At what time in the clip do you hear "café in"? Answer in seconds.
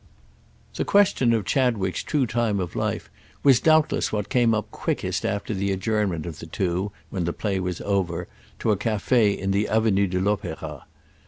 8.77-9.51